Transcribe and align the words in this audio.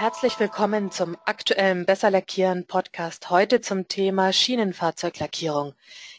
Herzlich 0.00 0.40
willkommen 0.40 0.90
zum 0.90 1.18
aktuellen 1.26 1.84
Besser 1.84 2.10
Lackieren 2.10 2.66
Podcast. 2.66 3.28
Heute 3.28 3.60
zum 3.60 3.86
Thema 3.86 4.32
Schienenfahrzeuglackierung. 4.32 5.74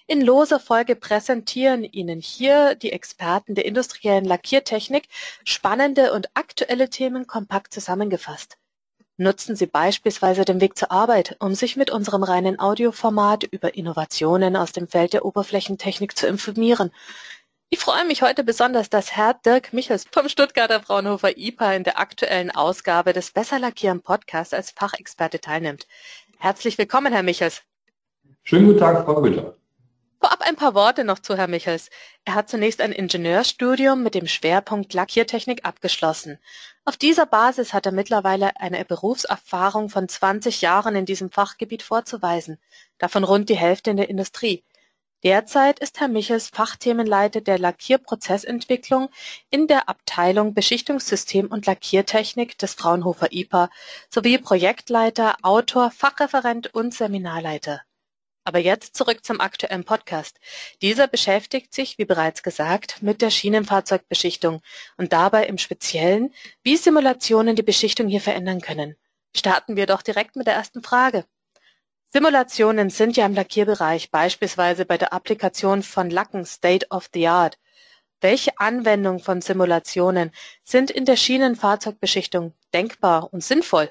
In 0.06 0.22
loser 0.22 0.60
Folge 0.60 0.96
präsentieren 0.96 1.84
Ihnen 1.84 2.22
hier 2.22 2.76
die 2.76 2.92
Experten 2.92 3.56
der 3.56 3.66
industriellen 3.66 4.26
Lackiertechnik 4.26 5.08
spannende 5.46 6.14
und 6.14 6.30
aktuelle 6.36 6.92
Themen 6.92 7.26
kompakt 7.26 7.74
zusammengefasst. 7.74 8.60
Nutzen 9.18 9.56
Sie 9.56 9.66
beispielsweise 9.66 10.46
den 10.46 10.62
Weg 10.62 10.78
zur 10.78 10.92
Arbeit, 10.92 11.36
um 11.40 11.56
sich 11.56 11.76
mit 11.76 11.90
unserem 11.90 12.22
reinen 12.22 12.60
Audioformat 12.60 13.46
über 13.46 13.74
Innovationen 13.74 14.58
aus 14.58 14.74
dem 14.74 14.90
Feld 14.90 15.14
der 15.14 15.26
Oberflächentechnik 15.26 16.16
zu 16.16 16.28
informieren. 16.28 16.92
Ich 17.74 17.80
freue 17.80 18.04
mich 18.04 18.22
heute 18.22 18.44
besonders, 18.44 18.90
dass 18.90 19.14
Herr 19.14 19.34
Dirk 19.34 19.72
Michels 19.72 20.06
vom 20.12 20.28
Stuttgarter 20.28 20.82
Fraunhofer 20.82 21.38
IPA 21.38 21.76
in 21.76 21.84
der 21.86 22.00
aktuellen 22.00 22.52
Ausgabe 22.52 23.14
des 23.14 23.32
Besser 23.32 23.60
Lackieren 23.60 24.02
Podcasts 24.02 24.54
als 24.54 24.72
Fachexperte 24.72 25.40
teilnimmt. 25.40 25.88
Herzlich 26.38 26.78
willkommen, 26.78 27.14
Herr 27.14 27.24
Michels. 27.24 27.62
Schönen 28.44 28.66
guten 28.66 28.80
Tag, 28.80 29.06
Frau 29.06 29.22
Günther. 29.22 29.56
Vorab 30.20 30.42
ein 30.42 30.58
paar 30.58 30.76
Worte 30.76 31.06
noch 31.06 31.20
zu 31.20 31.38
Herrn 31.38 31.52
Michels. 31.52 31.90
Er 32.26 32.36
hat 32.36 32.50
zunächst 32.50 32.82
ein 32.82 32.92
Ingenieurstudium 32.92 34.04
mit 34.04 34.16
dem 34.16 34.28
Schwerpunkt 34.28 34.94
Lackiertechnik 34.94 35.64
abgeschlossen. 35.64 36.40
Auf 36.84 36.98
dieser 36.98 37.26
Basis 37.26 37.74
hat 37.74 37.86
er 37.86 37.94
mittlerweile 37.94 38.60
eine 38.60 38.84
Berufserfahrung 38.84 39.88
von 39.88 40.10
20 40.10 40.60
Jahren 40.60 40.98
in 40.98 41.06
diesem 41.06 41.32
Fachgebiet 41.32 41.84
vorzuweisen, 41.84 42.60
davon 42.98 43.24
rund 43.24 43.48
die 43.48 43.56
Hälfte 43.56 43.92
in 43.92 43.98
der 43.98 44.10
Industrie. 44.10 44.66
Derzeit 45.24 45.78
ist 45.78 46.00
Herr 46.00 46.08
Michels 46.08 46.50
Fachthemenleiter 46.50 47.42
der 47.42 47.60
Lackierprozessentwicklung 47.60 49.10
in 49.52 49.68
der 49.68 49.88
Abteilung 49.88 50.56
Beschichtungssystem 50.56 51.46
und 51.46 51.68
Lackiertechnik 51.68 52.58
des 52.58 52.74
Fraunhofer 52.74 53.32
IPA 53.32 53.70
sowie 54.10 54.40
Projektleiter, 54.40 55.36
Autor, 55.44 55.92
Fachreferent 55.92 56.74
und 56.74 56.96
Seminarleiter. 56.96 57.82
Aber 58.46 58.58
jetzt 58.58 58.96
zurück 58.96 59.24
zum 59.24 59.42
aktuellen 59.42 59.84
Podcast. 59.84 60.40
Dieser 60.82 61.06
beschäftigt 61.06 61.76
sich, 61.76 62.00
wie 62.00 62.06
bereits 62.06 62.42
gesagt, 62.42 63.04
mit 63.04 63.22
der 63.22 63.30
Schienenfahrzeugbeschichtung 63.30 64.64
und 64.98 65.14
dabei 65.14 65.46
im 65.46 65.60
Speziellen, 65.60 66.34
wie 66.64 66.78
Simulationen 66.78 67.56
die 67.56 67.62
Beschichtung 67.62 68.08
hier 68.08 68.22
verändern 68.22 68.62
können. 68.62 68.96
Starten 69.36 69.76
wir 69.76 69.86
doch 69.86 70.02
direkt 70.02 70.36
mit 70.36 70.48
der 70.48 70.56
ersten 70.56 70.82
Frage. 70.82 71.26
Simulationen 72.14 72.90
sind 72.90 73.16
ja 73.16 73.26
im 73.26 73.34
Lackierbereich, 73.34 74.12
beispielsweise 74.12 74.86
bei 74.86 74.98
der 74.98 75.14
Applikation 75.14 75.82
von 75.82 76.10
Lacken 76.10 76.44
State 76.44 76.88
of 76.90 77.08
the 77.14 77.30
Art. 77.30 77.58
Welche 78.20 78.52
Anwendungen 78.58 79.22
von 79.22 79.40
Simulationen 79.40 80.32
sind 80.66 80.92
in 80.92 81.06
der 81.06 81.16
Schienenfahrzeugbeschichtung 81.16 82.52
denkbar 82.74 83.30
und 83.32 83.46
sinnvoll? 83.46 83.88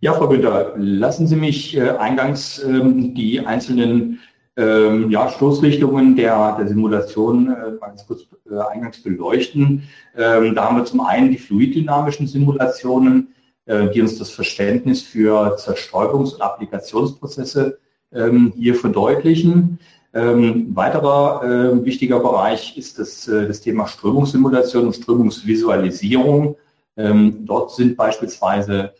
Ja, 0.00 0.14
Frau 0.14 0.26
Günther, 0.26 0.72
lassen 0.76 1.26
Sie 1.26 1.36
mich 1.36 1.76
äh, 1.76 1.90
eingangs 1.90 2.62
ähm, 2.64 3.14
die 3.14 3.40
einzelnen 3.40 4.20
ähm, 4.56 5.10
ja, 5.10 5.28
Stoßrichtungen 5.28 6.16
der, 6.16 6.56
der 6.56 6.66
Simulation 6.66 7.50
äh, 7.52 7.72
ganz 7.78 8.06
kurz 8.06 8.22
äh, 8.50 8.56
eingangs 8.72 9.02
beleuchten. 9.02 9.86
Ähm, 10.16 10.54
da 10.54 10.64
haben 10.64 10.78
wir 10.78 10.86
zum 10.86 11.00
einen 11.02 11.30
die 11.30 11.36
fluiddynamischen 11.36 12.26
Simulationen, 12.26 13.34
die 13.66 14.00
uns 14.00 14.16
das 14.18 14.30
Verständnis 14.30 15.02
für 15.02 15.56
Zerstäubungs- 15.58 16.34
und 16.34 16.42
Applikationsprozesse 16.42 17.78
ähm, 18.12 18.52
hier 18.56 18.74
verdeutlichen. 18.74 19.78
Ähm, 20.14 20.74
weiterer 20.74 21.42
äh, 21.42 21.84
wichtiger 21.84 22.20
Bereich 22.20 22.76
ist 22.78 22.98
das, 22.98 23.28
äh, 23.28 23.46
das 23.46 23.60
Thema 23.60 23.86
Strömungssimulation 23.86 24.86
und 24.86 24.94
Strömungsvisualisierung. 24.94 26.56
Ähm, 26.96 27.44
dort 27.44 27.72
sind 27.74 27.96
beispielsweise 27.96 28.94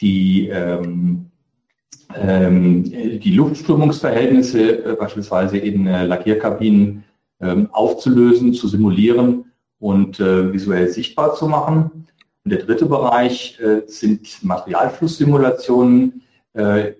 die, 0.00 0.50
die 2.10 3.30
Luftströmungsverhältnisse 3.30 4.84
äh, 4.84 4.96
beispielsweise 4.96 5.58
in 5.58 5.86
äh, 5.86 6.04
Lackierkabinen 6.04 7.04
aufzulösen, 7.72 8.54
zu 8.54 8.68
simulieren 8.68 9.52
und 9.78 10.18
äh, 10.18 10.52
visuell 10.52 10.88
sichtbar 10.88 11.34
zu 11.34 11.46
machen. 11.46 12.06
Und 12.44 12.52
der 12.52 12.62
dritte 12.62 12.86
Bereich 12.86 13.58
äh, 13.58 13.82
sind 13.86 14.44
Materialflusssimulationen, 14.44 16.22
äh, 16.52 16.92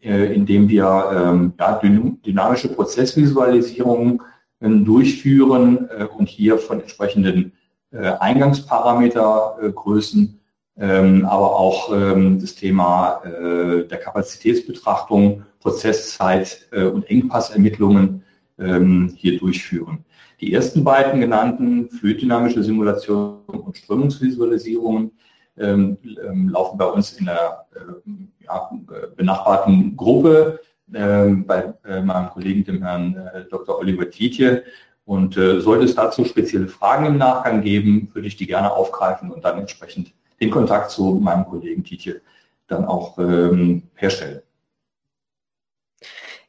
äh, 0.00 0.34
in 0.34 0.46
dem 0.46 0.68
wir 0.68 1.10
ähm, 1.12 1.52
ja, 1.58 1.80
dynamische 2.24 2.68
Prozessvisualisierungen 2.68 4.22
ähm, 4.62 4.84
durchführen 4.84 5.88
und 6.16 6.28
hier 6.28 6.58
von 6.58 6.80
entsprechenden 6.80 7.52
Eingangsparametergrößen, 7.90 10.38
ähm, 10.76 11.24
aber 11.24 11.56
auch 11.56 11.90
das 11.90 12.54
Thema 12.54 13.22
der 13.24 13.98
Kapazitätsbetrachtung, 13.98 15.42
Prozesszeit 15.60 16.68
und 16.72 17.08
Engpassermittlungen 17.08 18.22
hier 18.58 19.38
durchführen. 19.38 20.04
Die 20.40 20.52
ersten 20.52 20.84
beiden 20.84 21.20
genannten, 21.20 21.90
fluiddynamische 21.90 22.62
Simulation 22.62 23.40
und 23.46 23.76
Strömungsvisualisierungen, 23.76 25.12
ähm, 25.56 25.98
ähm, 26.24 26.48
laufen 26.50 26.78
bei 26.78 26.84
uns 26.84 27.14
in 27.14 27.26
der 27.26 27.66
äh, 27.74 28.44
ja, 28.44 28.70
benachbarten 29.16 29.96
Gruppe 29.96 30.60
äh, 30.92 31.26
bei 31.30 31.74
äh, 31.84 32.00
meinem 32.00 32.30
Kollegen, 32.30 32.64
dem 32.64 32.82
Herrn 32.82 33.16
äh, 33.16 33.44
Dr. 33.50 33.78
Oliver 33.78 34.08
Tietje. 34.08 34.64
Und 35.04 35.36
äh, 35.36 35.60
sollte 35.60 35.86
es 35.86 35.94
dazu 35.94 36.24
spezielle 36.24 36.68
Fragen 36.68 37.06
im 37.06 37.18
Nachgang 37.18 37.62
geben, 37.62 38.10
würde 38.12 38.28
ich 38.28 38.36
die 38.36 38.46
gerne 38.46 38.70
aufgreifen 38.70 39.30
und 39.32 39.44
dann 39.44 39.58
entsprechend 39.58 40.12
den 40.40 40.50
Kontakt 40.50 40.90
zu 40.90 41.14
meinem 41.14 41.46
Kollegen 41.46 41.82
Tietje 41.82 42.20
dann 42.68 42.84
auch 42.84 43.18
ähm, 43.18 43.84
herstellen. 43.94 44.42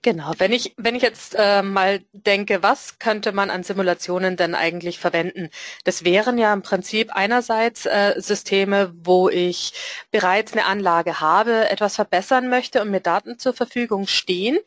Genau, 0.02 0.32
wenn 0.38 0.54
ich, 0.54 0.74
wenn 0.78 0.96
ich 0.96 1.02
jetzt 1.04 1.36
äh, 1.38 1.62
mal 1.62 2.00
denke, 2.14 2.64
was 2.64 3.00
könnte 3.00 3.34
man 3.34 3.50
an 3.50 3.64
Simulationen 3.64 4.38
denn 4.38 4.56
eigentlich 4.56 4.98
verwenden? 4.98 5.50
Das 5.84 6.06
wären 6.06 6.38
ja 6.38 6.54
im 6.54 6.62
Prinzip 6.62 7.12
einerseits 7.14 7.86
äh, 7.86 8.14
Systeme, 8.18 8.94
wo 8.96 9.28
ich 9.28 9.74
bereits 10.10 10.54
eine 10.54 10.66
Anlage 10.66 11.20
habe, 11.20 11.70
etwas 11.70 11.96
verbessern 11.96 12.48
möchte 12.50 12.82
und 12.82 12.92
mir 12.92 13.02
Daten 13.02 13.40
zur 13.40 13.54
Verfügung 13.54 14.08
stehen. 14.08 14.58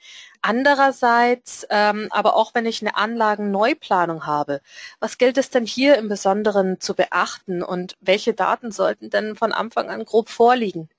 Andererseits, 0.43 1.67
ähm, 1.71 2.09
aber 2.11 2.37
auch 2.37 2.55
wenn 2.55 2.67
ich 2.67 2.83
eine 2.83 2.97
Anlagenneuplanung 2.97 4.27
habe, 4.27 4.61
was 5.01 5.17
gilt 5.17 5.39
es 5.39 5.49
denn 5.49 5.65
hier 5.65 5.97
im 5.97 6.09
Besonderen 6.09 6.79
zu 6.79 6.95
beachten 6.95 7.63
und 7.63 7.97
welche 8.01 8.35
Daten 8.35 8.71
sollten 8.71 9.09
denn 9.09 9.35
von 9.37 9.53
Anfang 9.53 9.89
an 9.89 10.05
grob 10.05 10.29
vorliegen? 10.29 10.91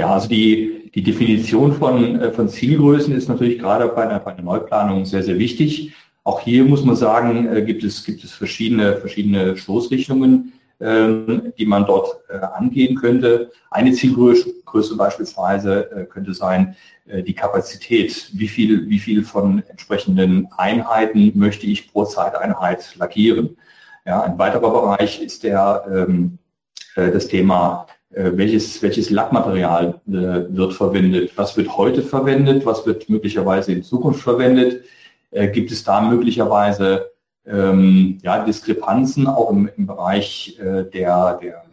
Ja, 0.00 0.14
also 0.14 0.28
die, 0.28 0.90
die 0.94 1.02
Definition 1.02 1.74
von, 1.74 2.18
äh, 2.18 2.32
von 2.32 2.48
Zielgrößen 2.48 3.14
ist 3.14 3.28
natürlich 3.28 3.58
gerade 3.58 3.86
bei 3.88 4.08
einer, 4.08 4.18
bei 4.18 4.32
einer 4.32 4.42
Neuplanung 4.42 5.04
sehr, 5.04 5.22
sehr 5.22 5.38
wichtig. 5.38 5.92
Auch 6.24 6.40
hier 6.40 6.64
muss 6.64 6.82
man 6.86 6.96
sagen, 6.96 7.54
äh, 7.54 7.60
gibt 7.60 7.84
es, 7.84 8.02
gibt 8.02 8.24
es 8.24 8.32
verschiedene, 8.32 8.96
verschiedene 8.96 9.58
Stoßrichtungen, 9.58 10.54
ähm, 10.80 11.52
die 11.58 11.66
man 11.66 11.84
dort 11.84 12.16
äh, 12.30 12.38
angehen 12.38 12.96
könnte. 12.96 13.50
Eine 13.70 13.92
Zielgröße 13.92 14.96
beispielsweise 14.96 16.08
könnte 16.10 16.32
sein, 16.32 16.76
die 17.04 17.34
Kapazität. 17.34 18.30
Wie 18.32 18.48
viel, 18.48 18.88
wie 18.88 19.00
viel 19.00 19.24
von 19.24 19.62
entsprechenden 19.68 20.48
Einheiten 20.56 21.32
möchte 21.34 21.66
ich 21.66 21.92
pro 21.92 22.04
Zeiteinheit 22.04 22.94
lackieren? 22.96 23.56
Ja, 24.06 24.22
ein 24.22 24.38
weiterer 24.38 24.70
Bereich 24.70 25.20
ist 25.20 25.42
der, 25.42 25.84
ähm, 25.92 26.38
das 26.94 27.26
Thema 27.26 27.88
äh, 28.12 28.32
welches, 28.34 28.82
welches 28.82 29.10
Lackmaterial 29.10 30.00
äh, 30.08 30.12
wird 30.12 30.72
verwendet, 30.72 31.32
was 31.36 31.56
wird 31.56 31.76
heute 31.76 32.02
verwendet, 32.02 32.66
was 32.66 32.84
wird 32.84 33.08
möglicherweise 33.08 33.72
in 33.72 33.84
Zukunft 33.84 34.20
verwendet, 34.20 34.84
äh, 35.30 35.48
gibt 35.48 35.70
es 35.70 35.84
da 35.84 36.00
möglicherweise 36.00 37.12
ähm, 37.46 38.18
ja, 38.22 38.44
Diskrepanzen 38.44 39.28
auch 39.28 39.50
im, 39.50 39.70
im 39.76 39.86
Bereich 39.86 40.58
äh, 40.58 40.84
der, 40.84 41.38
der, 41.40 41.64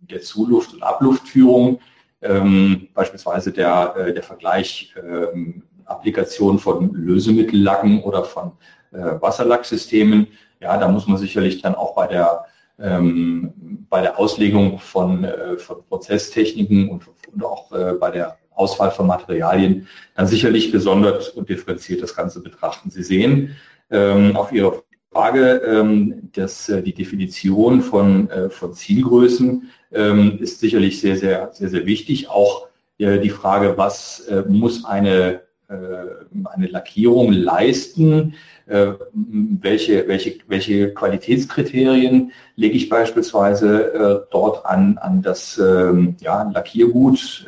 der 0.00 0.20
Zuluft- 0.22 0.72
und 0.72 0.82
Abluftführung, 0.82 1.80
ähm, 2.22 2.88
beispielsweise 2.94 3.52
der, 3.52 3.94
äh, 3.96 4.14
der 4.14 4.22
Vergleich 4.22 4.94
ähm, 4.96 5.62
Applikation 5.84 6.58
von 6.58 6.94
Lösemittellacken 6.94 8.02
oder 8.02 8.24
von 8.24 8.52
Wasserlacksystemen. 8.90 10.26
Ja, 10.58 10.78
da 10.78 10.88
muss 10.88 11.06
man 11.06 11.18
sicherlich 11.18 11.60
dann 11.60 11.74
auch 11.74 11.94
bei 11.94 12.06
der 12.06 12.46
ähm, 12.78 13.52
bei 13.88 14.00
der 14.00 14.18
Auslegung 14.18 14.78
von, 14.78 15.24
äh, 15.24 15.56
von 15.56 15.84
Prozesstechniken 15.88 16.88
und, 16.88 17.04
und 17.32 17.44
auch 17.44 17.72
äh, 17.72 17.94
bei 17.94 18.10
der 18.10 18.38
Auswahl 18.54 18.90
von 18.90 19.06
Materialien 19.06 19.86
dann 20.14 20.26
sicherlich 20.26 20.72
gesondert 20.72 21.28
und 21.36 21.48
differenziert 21.48 22.02
das 22.02 22.16
Ganze 22.16 22.42
betrachten. 22.42 22.90
Sie 22.90 23.02
sehen 23.02 23.56
ähm, 23.90 24.34
auf 24.36 24.50
Ihre 24.52 24.82
Frage, 25.12 25.62
ähm, 25.66 26.30
dass 26.34 26.68
äh, 26.68 26.82
die 26.82 26.94
Definition 26.94 27.80
von, 27.80 28.28
äh, 28.30 28.50
von 28.50 28.74
Zielgrößen 28.74 29.70
ähm, 29.92 30.38
ist 30.40 30.60
sicherlich 30.60 31.00
sehr, 31.00 31.16
sehr, 31.16 31.50
sehr, 31.52 31.68
sehr 31.68 31.86
wichtig. 31.86 32.28
Auch 32.28 32.68
äh, 32.98 33.18
die 33.18 33.30
Frage, 33.30 33.78
was 33.78 34.20
äh, 34.28 34.42
muss 34.48 34.84
eine 34.84 35.42
eine 35.68 36.66
Lackierung 36.68 37.32
leisten? 37.32 38.34
welche, 38.66 40.08
welche, 40.08 40.38
welche 40.48 40.92
Qualitätskriterien 40.92 42.32
lege 42.56 42.76
ich 42.76 42.88
beispielsweise 42.88 44.26
dort 44.32 44.66
an, 44.66 44.98
an 44.98 45.22
das 45.22 45.56
ähm, 45.58 46.16
ja, 46.20 46.42
Lackiergut 46.52 47.46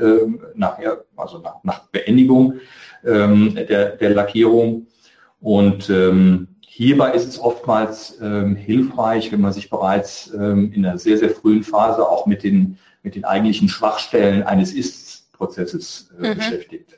nachher, 0.55 1.05
also 1.17 1.39
nach, 1.39 1.65
nach 1.65 1.89
Beendigung 1.89 2.55
ähm, 3.05 3.55
der, 3.55 3.97
der 3.97 4.11
Lackierung? 4.11 4.87
Und 5.41 5.91
ähm, 5.91 6.49
Hierbei 6.79 7.11
ist 7.11 7.27
es 7.27 7.41
oftmals 7.41 8.21
ähm, 8.23 8.55
hilfreich, 8.55 9.33
wenn 9.33 9.41
man 9.41 9.53
sich 9.53 9.69
bereits 9.69 10.33
ähm, 10.33 10.73
in 10.73 10.87
einer 10.87 10.97
sehr, 10.97 11.19
sehr 11.19 11.31
frühen 11.31 11.65
Phase 11.65 12.09
auch 12.09 12.25
mit 12.27 12.45
den, 12.45 12.79
mit 13.03 13.17
den 13.17 13.25
eigentlichen 13.25 13.69
Schwachstellen 13.69 14.45
eines 14.45 14.73
Ist-Prozesses 14.73 16.09
äh, 16.23 16.29
mhm. 16.29 16.37
beschäftigt. 16.37 16.98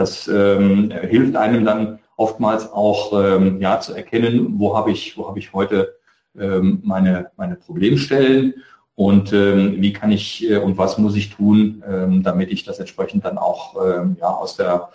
Das 0.00 0.26
ähm, 0.28 0.90
hilft 0.90 1.36
einem 1.36 1.66
dann 1.66 1.98
oftmals 2.16 2.72
auch 2.72 3.12
ähm, 3.22 3.60
ja, 3.60 3.80
zu 3.80 3.92
erkennen, 3.92 4.58
wo 4.58 4.74
habe 4.74 4.92
ich, 4.92 5.18
wo 5.18 5.28
habe 5.28 5.38
ich 5.38 5.52
heute 5.52 5.94
ähm, 6.38 6.80
meine, 6.82 7.30
meine 7.36 7.56
Problemstellen 7.56 8.54
und 8.94 9.34
ähm, 9.34 9.82
wie 9.82 9.92
kann 9.92 10.10
ich 10.10 10.48
äh, 10.48 10.56
und 10.56 10.78
was 10.78 10.96
muss 10.96 11.16
ich 11.16 11.28
tun, 11.28 11.84
ähm, 11.86 12.22
damit 12.22 12.50
ich 12.50 12.64
das 12.64 12.78
entsprechend 12.78 13.26
dann 13.26 13.36
auch 13.36 13.76
ähm, 13.76 14.16
ja, 14.18 14.28
aus, 14.28 14.56
der, 14.56 14.88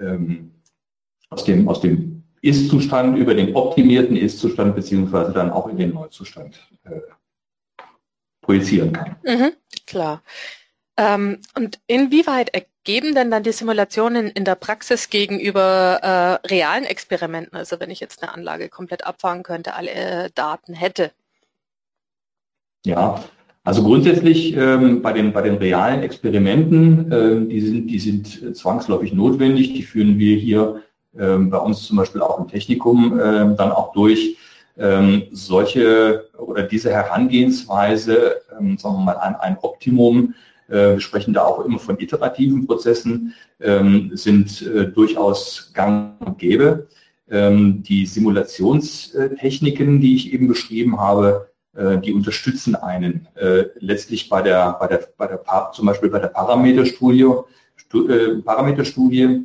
ähm, 0.00 0.52
aus, 1.28 1.44
dem, 1.44 1.68
aus 1.68 1.80
dem 1.80 2.22
ist-Zustand 2.40 3.18
über 3.18 3.34
den 3.34 3.56
optimierten 3.56 4.14
Ist-Zustand 4.14 4.76
beziehungsweise 4.76 5.32
dann 5.32 5.50
auch 5.50 5.66
in 5.66 5.76
den 5.76 5.92
Neuzustand 5.92 6.68
äh, 6.84 7.00
projizieren 8.42 8.92
kann. 8.92 9.16
Mhm, 9.24 9.54
klar. 9.88 10.22
Ähm, 10.98 11.38
und 11.54 11.78
inwieweit 11.86 12.50
ergeben 12.54 13.14
denn 13.14 13.30
dann 13.30 13.42
die 13.42 13.52
Simulationen 13.52 14.28
in 14.28 14.44
der 14.44 14.54
Praxis 14.54 15.10
gegenüber 15.10 16.00
äh, 16.02 16.48
realen 16.48 16.84
Experimenten? 16.84 17.56
Also 17.56 17.80
wenn 17.80 17.90
ich 17.90 18.00
jetzt 18.00 18.22
eine 18.22 18.32
Anlage 18.32 18.68
komplett 18.68 19.06
abfahren 19.06 19.42
könnte, 19.42 19.74
alle 19.74 19.90
äh, 19.90 20.30
Daten 20.34 20.72
hätte. 20.72 21.10
Ja, 22.86 23.22
also 23.64 23.82
grundsätzlich 23.82 24.56
ähm, 24.56 25.02
bei, 25.02 25.12
den, 25.12 25.32
bei 25.32 25.42
den 25.42 25.56
realen 25.56 26.02
Experimenten, 26.02 27.12
äh, 27.12 27.48
die, 27.48 27.60
sind, 27.60 27.88
die 27.88 27.98
sind 27.98 28.56
zwangsläufig 28.56 29.12
notwendig. 29.12 29.74
Die 29.74 29.82
führen 29.82 30.18
wir 30.18 30.36
hier 30.36 30.82
ähm, 31.18 31.50
bei 31.50 31.58
uns 31.58 31.82
zum 31.82 31.96
Beispiel 31.96 32.22
auch 32.22 32.38
im 32.38 32.48
Technikum 32.48 33.20
ähm, 33.20 33.56
dann 33.56 33.72
auch 33.72 33.92
durch 33.92 34.38
ähm, 34.78 35.24
solche 35.32 36.28
oder 36.38 36.62
diese 36.62 36.92
Herangehensweise, 36.92 38.36
sagen 38.48 38.78
wir 38.78 38.92
mal, 38.92 39.16
an 39.16 39.34
ein 39.34 39.58
Optimum, 39.60 40.34
äh, 40.34 40.36
wir 40.68 41.00
sprechen 41.00 41.32
da 41.32 41.44
auch 41.44 41.64
immer 41.64 41.78
von 41.78 41.98
iterativen 41.98 42.66
Prozessen, 42.66 43.34
sind 43.58 44.62
äh, 44.62 44.88
durchaus 44.88 45.70
gang 45.74 46.20
und 46.20 46.38
gäbe. 46.38 46.88
Die 47.28 48.06
Simulationstechniken, 48.06 50.00
die 50.00 50.14
ich 50.14 50.32
eben 50.32 50.46
beschrieben 50.46 51.00
habe, 51.00 51.50
äh, 51.74 51.98
die 51.98 52.12
unterstützen 52.12 52.76
einen 52.76 53.26
letztlich 53.80 54.28
bei 54.28 54.42
der, 54.42 54.76
bei 54.78 54.86
der, 54.86 55.08
bei 55.16 55.26
der, 55.26 55.42
zum 55.72 55.86
Beispiel 55.86 56.08
bei 56.08 56.20
der 56.20 56.28
Parameterstudie, 56.28 57.26
Parameterstudie 58.44 59.44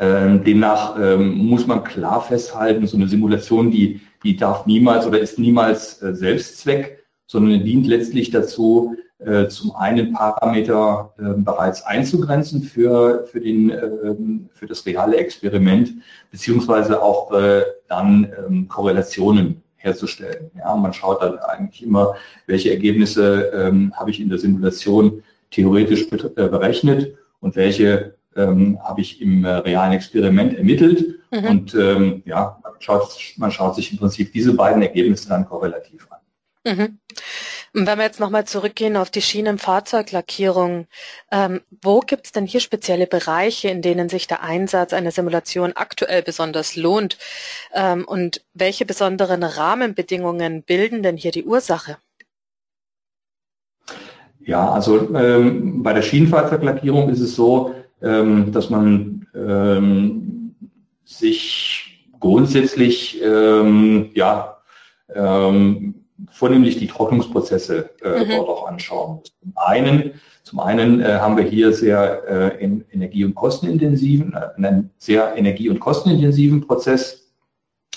ähm, 0.00 0.42
demnach 0.42 0.98
ähm, 0.98 1.36
muss 1.36 1.66
man 1.66 1.84
klar 1.84 2.20
festhalten, 2.20 2.86
so 2.86 2.96
eine 2.96 3.06
Simulation, 3.06 3.70
die, 3.70 4.00
die 4.24 4.36
darf 4.36 4.66
niemals 4.66 5.06
oder 5.06 5.20
ist 5.20 5.38
niemals 5.38 6.02
äh, 6.02 6.14
Selbstzweck, 6.14 7.04
sondern 7.26 7.64
dient 7.64 7.86
letztlich 7.86 8.30
dazu, 8.30 8.96
äh, 8.96 9.03
zum 9.48 9.74
einen 9.76 10.12
Parameter 10.12 11.14
äh, 11.18 11.40
bereits 11.40 11.82
einzugrenzen 11.82 12.62
für, 12.62 13.26
für, 13.30 13.40
den, 13.40 13.70
ähm, 13.70 14.48
für 14.52 14.66
das 14.66 14.84
reale 14.84 15.16
Experiment, 15.16 15.92
beziehungsweise 16.30 17.00
auch 17.00 17.32
äh, 17.32 17.62
dann 17.88 18.32
ähm, 18.46 18.68
Korrelationen 18.68 19.62
herzustellen. 19.76 20.50
Ja, 20.58 20.74
man 20.74 20.92
schaut 20.92 21.22
dann 21.22 21.38
eigentlich 21.38 21.82
immer, 21.82 22.16
welche 22.46 22.70
Ergebnisse 22.70 23.52
ähm, 23.54 23.92
habe 23.96 24.10
ich 24.10 24.20
in 24.20 24.28
der 24.28 24.38
Simulation 24.38 25.22
theoretisch 25.50 26.10
äh, 26.10 26.48
berechnet 26.48 27.14
und 27.40 27.54
welche 27.54 28.14
ähm, 28.36 28.78
habe 28.82 29.00
ich 29.00 29.20
im 29.20 29.44
äh, 29.44 29.48
realen 29.48 29.92
Experiment 29.92 30.58
ermittelt. 30.58 31.20
Mhm. 31.30 31.44
Und 31.44 31.74
ähm, 31.74 32.22
ja, 32.24 32.58
man 32.62 32.72
schaut, 32.80 33.16
man 33.36 33.50
schaut 33.52 33.76
sich 33.76 33.92
im 33.92 33.98
Prinzip 33.98 34.32
diese 34.32 34.54
beiden 34.54 34.82
Ergebnisse 34.82 35.28
dann 35.28 35.46
korrelativ 35.46 36.08
an. 36.10 36.76
Mhm. 36.76 36.98
Und 37.74 37.88
wenn 37.88 37.98
wir 37.98 38.04
jetzt 38.04 38.20
nochmal 38.20 38.44
zurückgehen 38.44 38.96
auf 38.96 39.10
die 39.10 39.20
Schienenfahrzeuglackierung, 39.20 40.86
ähm, 41.32 41.60
wo 41.82 41.98
gibt 42.00 42.26
es 42.26 42.32
denn 42.32 42.46
hier 42.46 42.60
spezielle 42.60 43.08
Bereiche, 43.08 43.68
in 43.68 43.82
denen 43.82 44.08
sich 44.08 44.28
der 44.28 44.44
Einsatz 44.44 44.92
einer 44.92 45.10
Simulation 45.10 45.72
aktuell 45.74 46.22
besonders 46.22 46.76
lohnt? 46.76 47.18
Ähm, 47.74 48.04
und 48.04 48.44
welche 48.54 48.86
besonderen 48.86 49.42
Rahmenbedingungen 49.42 50.62
bilden 50.62 51.02
denn 51.02 51.16
hier 51.16 51.32
die 51.32 51.42
Ursache? 51.42 51.96
Ja, 54.38 54.70
also 54.70 55.12
ähm, 55.12 55.82
bei 55.82 55.92
der 55.92 56.02
Schienenfahrzeuglackierung 56.02 57.08
ist 57.08 57.20
es 57.20 57.34
so, 57.34 57.74
ähm, 58.00 58.52
dass 58.52 58.70
man 58.70 59.26
ähm, 59.34 60.54
sich 61.04 62.06
grundsätzlich 62.20 63.20
ähm, 63.20 64.10
ja, 64.14 64.58
ähm, 65.12 66.03
vornehmlich 66.30 66.78
die 66.78 66.86
Trocknungsprozesse 66.86 67.90
äh, 68.02 68.24
mhm. 68.24 68.30
dort 68.30 68.48
auch 68.48 68.68
anschauen 68.68 69.16
muss. 69.16 69.32
Zum 69.40 69.52
einen, 69.56 70.10
zum 70.42 70.60
einen 70.60 71.00
äh, 71.00 71.14
haben 71.14 71.36
wir 71.36 71.44
hier 71.44 71.72
sehr 71.72 72.22
äh, 72.60 72.64
energie- 72.92 73.24
und 73.24 73.34
kostenintensiven, 73.34 74.34
äh, 74.34 74.56
einen 74.56 74.90
sehr 74.98 75.36
energie- 75.36 75.68
und 75.68 75.80
kostenintensiven 75.80 76.66
Prozess. 76.66 77.32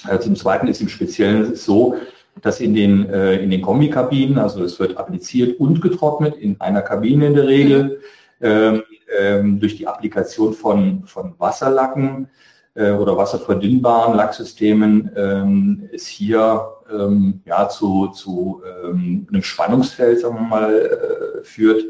Äh, 0.10 0.19
zum 0.19 0.36
zweiten 0.36 0.68
ist 0.68 0.81
im 0.81 0.90
Speziellen 0.90 1.56
so, 1.56 1.96
dass 2.42 2.60
in 2.60 2.74
den, 2.74 3.10
äh, 3.10 3.38
in 3.38 3.50
den 3.50 3.62
Kombikabinen, 3.62 4.38
also 4.38 4.63
es 4.63 4.80
wird 4.80 4.98
appliziert 4.98 5.60
und 5.60 5.81
getrocknet 5.81 6.36
in 6.36 6.60
einer 6.62 6.81
Kabine 6.81 7.28
in 7.28 7.34
der 7.34 7.48
Regel, 7.48 8.02
ähm, 8.42 8.84
ähm, 9.20 9.60
durch 9.60 9.78
die 9.78 9.88
Applikation 9.88 10.54
von, 10.54 11.04
von 11.06 11.34
Wasserlacken 11.38 12.30
oder 12.75 13.18
wasserverdünnbaren 13.18 14.16
Lacksystemen 14.16 15.10
ähm, 15.16 15.90
es 15.92 16.06
hier 16.06 16.76
ähm, 16.92 17.42
ja, 17.45 17.69
zu, 17.69 18.07
zu 18.07 18.63
ähm, 18.84 19.28
einem 19.30 19.44
Spannungsfeld, 19.44 20.19
sagen 20.19 20.36
wir 20.36 20.42
mal, 20.42 20.74
äh, 20.74 21.44
führt. 21.44 21.86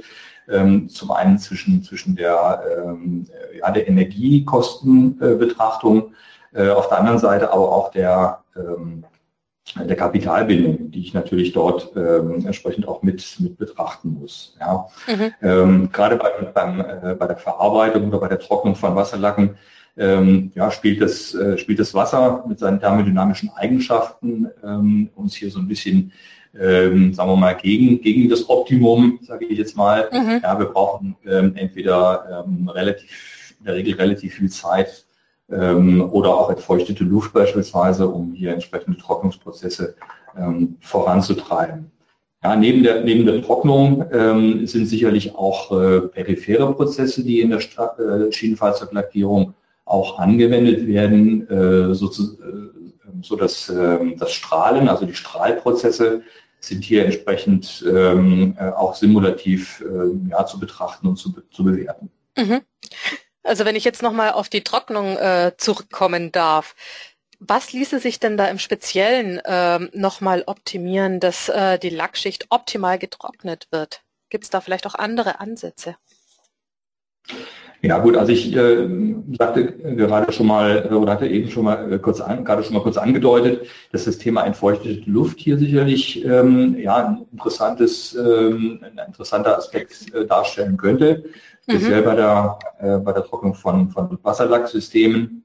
Ähm, 0.49 0.87
zum 0.87 1.11
einen 1.11 1.37
zwischen, 1.39 1.83
zwischen 1.83 2.15
der, 2.15 2.63
ähm, 2.77 3.27
ja, 3.59 3.69
der 3.69 3.85
Energiekostenbetrachtung, 3.87 6.13
äh, 6.53 6.69
auf 6.69 6.87
der 6.87 6.99
anderen 6.99 7.19
Seite 7.19 7.51
aber 7.51 7.69
auch 7.69 7.91
der, 7.91 8.45
ähm, 8.55 9.03
der 9.75 9.97
Kapitalbindung, 9.97 10.91
die 10.91 11.01
ich 11.01 11.13
natürlich 11.13 11.51
dort 11.51 11.91
ähm, 11.95 12.45
entsprechend 12.45 12.87
auch 12.87 13.03
mit, 13.03 13.35
mit 13.39 13.57
betrachten 13.57 14.17
muss. 14.19 14.55
Ja. 14.59 14.87
Mhm. 15.07 15.33
Ähm, 15.41 15.89
gerade 15.91 16.15
bei, 16.15 16.29
beim, 16.53 16.79
äh, 16.79 17.15
bei 17.15 17.27
der 17.27 17.37
Verarbeitung 17.37 18.07
oder 18.07 18.19
bei 18.19 18.29
der 18.29 18.39
Trocknung 18.39 18.75
von 18.75 18.95
Wasserlacken 18.95 19.57
ähm, 19.97 20.51
ja, 20.55 20.69
spielt, 20.71 21.01
das, 21.01 21.33
äh, 21.33 21.57
spielt 21.57 21.79
das 21.79 21.93
Wasser 21.93 22.45
mit 22.47 22.59
seinen 22.59 22.79
thermodynamischen 22.79 23.49
Eigenschaften 23.55 24.47
ähm, 24.63 25.09
uns 25.15 25.35
hier 25.35 25.49
so 25.49 25.59
ein 25.59 25.67
bisschen, 25.67 26.11
ähm, 26.59 27.13
sagen 27.13 27.29
wir 27.29 27.35
mal, 27.35 27.53
gegen, 27.53 28.01
gegen 28.01 28.29
das 28.29 28.47
Optimum, 28.49 29.19
sage 29.23 29.45
ich 29.45 29.57
jetzt 29.57 29.75
mal. 29.75 30.09
Mhm. 30.11 30.41
Ja, 30.43 30.57
wir 30.59 30.67
brauchen 30.67 31.15
ähm, 31.25 31.53
entweder 31.55 32.45
ähm, 32.47 32.69
relativ, 32.69 33.55
in 33.59 33.65
der 33.65 33.75
Regel 33.75 33.95
relativ 33.95 34.35
viel 34.35 34.49
Zeit 34.49 35.05
ähm, 35.51 36.07
oder 36.11 36.29
auch 36.29 36.49
entfeuchtete 36.49 37.03
Luft 37.03 37.33
beispielsweise, 37.33 38.07
um 38.07 38.33
hier 38.33 38.53
entsprechende 38.53 38.97
Trocknungsprozesse 38.97 39.95
ähm, 40.37 40.77
voranzutreiben. 40.79 41.91
Ja, 42.43 42.55
neben, 42.55 42.83
der, 42.83 43.03
neben 43.03 43.25
der 43.25 43.41
Trocknung 43.41 44.05
ähm, 44.11 44.67
sind 44.67 44.85
sicherlich 44.85 45.35
auch 45.35 45.71
äh, 45.71 46.01
periphere 46.01 46.71
Prozesse, 46.73 47.23
die 47.23 47.41
in 47.41 47.49
der 47.49 47.59
Stra 47.59 47.97
äh, 47.97 48.31
Schienenfahrzeuglackierung 48.31 49.55
auch 49.87 50.19
angewendet 50.19 50.85
werden, 50.85 51.49
äh, 51.49 51.95
so, 51.95 52.07
äh, 52.07 53.21
so 53.21 53.35
dass 53.35 53.69
äh, 53.69 54.15
das 54.17 54.33
Strahlen, 54.33 54.89
also 54.89 55.05
die 55.05 55.15
Strahlprozesse, 55.15 56.23
sind 56.59 56.83
hier 56.83 57.05
entsprechend 57.05 57.85
ähm, 57.87 58.57
äh, 58.59 58.69
auch 58.71 58.95
simulativ 58.95 59.83
ja, 60.29 60.45
zu 60.45 60.59
betrachten 60.59 61.07
und 61.07 61.17
zu, 61.17 61.31
zu 61.51 61.63
bewerten. 61.63 62.09
Mhm. 62.35 62.61
Also 63.43 63.63
wenn 63.63 63.75
ich 63.75 63.85
jetzt 63.85 64.01
nochmal 64.01 64.31
auf 64.31 64.49
die 64.49 64.63
Trocknung 64.63 65.15
äh, 65.17 65.53
zurückkommen 65.57 66.31
darf, 66.31 66.75
was 67.39 67.71
ließe 67.71 67.99
sich 67.99 68.19
denn 68.19 68.35
da 68.35 68.47
im 68.47 68.59
Speziellen 68.59 69.39
äh, 69.39 69.79
nochmal 69.93 70.43
optimieren, 70.47 71.19
dass 71.19 71.47
äh, 71.47 71.77
die 71.77 71.89
Lackschicht 71.91 72.47
optimal 72.49 72.97
getrocknet 72.97 73.67
wird? 73.71 74.01
Gibt 74.29 74.43
es 74.43 74.49
da 74.49 74.59
vielleicht 74.59 74.87
auch 74.87 74.95
andere 74.95 75.39
Ansätze? 75.39 75.95
Ja 77.81 77.99
gut, 77.99 78.17
also 78.17 78.31
ich 78.31 78.55
äh, 78.55 78.87
sagte 79.37 79.71
gerade 79.71 80.31
schon 80.33 80.47
mal 80.47 80.87
äh, 80.89 80.93
oder 80.93 81.13
hatte 81.13 81.27
eben 81.27 81.49
schon 81.49 81.65
mal 81.65 81.93
äh, 81.93 81.99
kurz 81.99 82.19
an, 82.21 82.43
gerade 82.43 82.63
schon 82.63 82.73
mal 82.73 82.81
kurz 82.81 82.97
angedeutet, 82.97 83.67
dass 83.91 84.05
das 84.05 84.17
Thema 84.17 84.45
entfeuchtete 84.45 85.07
Luft 85.09 85.39
hier 85.39 85.57
sicherlich 85.59 86.25
ähm, 86.25 86.75
ja 86.79 86.95
ein 86.95 87.25
interessantes, 87.31 88.15
ähm, 88.15 88.79
ein 88.81 89.07
interessanter 89.07 89.57
Aspekt 89.57 90.11
äh, 90.13 90.25
darstellen 90.25 90.75
könnte, 90.75 91.25
speziell 91.63 92.01
mhm. 92.01 92.05
bei 92.05 92.15
der 92.15 92.59
äh, 92.79 92.97
bei 92.97 93.13
der 93.13 93.23
Trocknung 93.23 93.53
von 93.53 93.89
von 93.91 94.17
Wasserlacksystemen. 94.23 95.43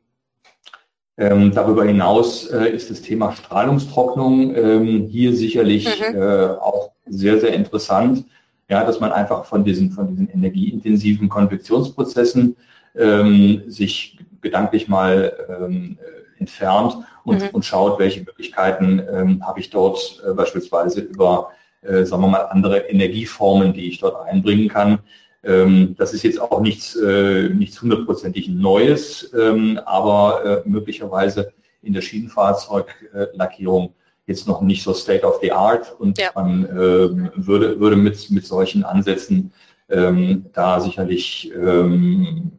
Ähm, 1.19 1.53
darüber 1.55 1.85
hinaus 1.85 2.47
äh, 2.47 2.71
ist 2.71 2.91
das 2.91 3.03
Thema 3.03 3.33
Strahlungstrocknung 3.33 4.57
ähm, 4.57 5.07
hier 5.07 5.37
sicherlich 5.37 5.87
mhm. 6.01 6.17
äh, 6.17 6.47
auch 6.59 6.93
sehr 7.07 7.39
sehr 7.39 7.53
interessant 7.53 8.25
ja, 8.73 8.85
dass 8.85 9.01
man 9.01 9.13
einfach 9.13 9.45
von 9.45 9.65
diesen, 9.65 9.91
von 9.91 10.09
diesen 10.09 10.31
energieintensiven 10.31 11.29
Konvektionsprozessen 11.29 12.57
ähm, 12.97 13.65
sich 13.67 14.19
gedanklich 14.41 14.89
mal 14.89 15.31
ähm, 15.47 15.99
entfernt 16.39 16.97
und, 17.25 17.43
mhm. 17.43 17.49
und 17.53 17.67
schaut, 17.67 17.99
welche 17.99 18.21
Möglichkeiten 18.21 19.03
ähm, 19.13 19.47
habe 19.47 19.61
ich 19.61 19.69
dort 19.69 20.23
äh, 20.27 20.33
beispielsweise 20.33 21.03
über, 21.03 21.51
äh, 21.83 22.07
sagen 22.07 22.23
wir 22.23 22.29
mal, 22.29 22.47
andere 22.47 22.79
Energieformen, 22.79 23.75
die 23.75 23.89
ich 23.91 23.99
dort 23.99 24.27
einbringen 24.27 24.71
kann. 24.71 25.01
Ähm, 25.45 25.95
das 25.99 26.15
ist 26.15 26.23
jetzt 26.23 26.41
auch 26.41 26.63
nichts, 26.63 26.97
äh, 26.97 27.51
nichts 27.51 27.83
hundertprozentig 27.83 28.49
Neues, 28.49 29.31
ähm, 29.39 29.81
aber 29.85 30.65
äh, 30.65 30.67
möglicherweise 30.67 31.53
in 31.83 31.93
der 31.93 32.01
Schienenfahrzeuglackierung 32.01 33.93
jetzt 34.27 34.47
noch 34.47 34.61
nicht 34.61 34.83
so 34.83 34.95
State 34.95 35.27
of 35.27 35.39
the 35.43 35.53
Art 35.53 35.95
und 35.99 36.19
ja. 36.19 36.31
man 36.35 36.65
äh, 36.65 37.47
würde, 37.47 37.81
würde 37.81 37.97
mit, 37.97 38.31
mit 38.31 38.47
solchen 38.47 38.85
Ansätzen 38.85 39.53
ähm, 39.89 40.47
da 40.53 40.81
sicherlich, 40.81 41.53
ähm, 41.55 42.53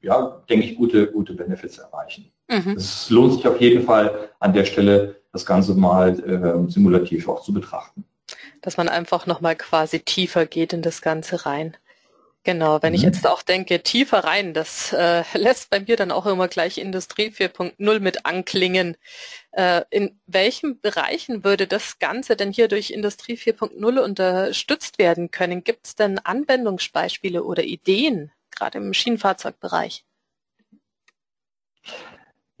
ja, 0.00 0.42
denke 0.48 0.66
ich, 0.66 0.76
gute, 0.76 1.10
gute 1.10 1.34
Benefits 1.34 1.78
erreichen. 1.78 2.30
Mhm. 2.48 2.74
Es 2.76 3.10
lohnt 3.10 3.34
sich 3.34 3.46
auf 3.46 3.60
jeden 3.60 3.84
Fall 3.84 4.30
an 4.40 4.52
der 4.52 4.64
Stelle, 4.64 5.16
das 5.32 5.44
Ganze 5.44 5.74
mal 5.74 6.18
äh, 6.20 6.70
simulativ 6.70 7.28
auch 7.28 7.42
zu 7.42 7.52
betrachten. 7.52 8.04
Dass 8.62 8.76
man 8.76 8.88
einfach 8.88 9.26
nochmal 9.26 9.56
quasi 9.56 10.00
tiefer 10.00 10.46
geht 10.46 10.72
in 10.72 10.82
das 10.82 11.02
Ganze 11.02 11.44
rein. 11.44 11.76
Genau, 12.44 12.80
wenn 12.82 12.92
mhm. 12.92 12.96
ich 12.96 13.02
jetzt 13.02 13.26
auch 13.26 13.42
denke, 13.42 13.82
tiefer 13.82 14.20
rein, 14.24 14.54
das 14.54 14.92
äh, 14.92 15.22
lässt 15.36 15.70
bei 15.70 15.80
mir 15.80 15.96
dann 15.96 16.10
auch 16.10 16.26
immer 16.26 16.48
gleich 16.48 16.78
Industrie 16.78 17.28
4.0 17.28 18.00
mit 18.00 18.24
anklingen. 18.26 18.96
Äh, 19.52 19.82
in 19.90 20.20
welchen 20.26 20.80
Bereichen 20.80 21.44
würde 21.44 21.66
das 21.66 21.98
Ganze 21.98 22.36
denn 22.36 22.52
hier 22.52 22.68
durch 22.68 22.90
Industrie 22.90 23.34
4.0 23.34 23.98
unterstützt 23.98 24.98
werden 24.98 25.30
können? 25.30 25.64
Gibt 25.64 25.86
es 25.88 25.96
denn 25.96 26.18
Anwendungsbeispiele 26.18 27.42
oder 27.42 27.64
Ideen, 27.64 28.30
gerade 28.50 28.78
im 28.78 28.94
Schienenfahrzeugbereich? 28.94 30.04